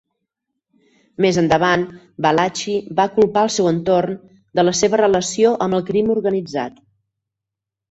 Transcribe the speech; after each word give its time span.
Més 1.25 1.37
endavant, 1.41 1.83
Valachi 2.27 2.73
va 3.01 3.05
culpar 3.19 3.45
el 3.49 3.53
seu 3.57 3.69
entorn 3.73 4.17
de 4.61 4.67
la 4.67 4.75
seva 4.83 5.03
relació 5.05 5.55
amb 5.69 5.81
el 5.81 5.87
crim 5.93 6.13
organitzat. 6.19 6.83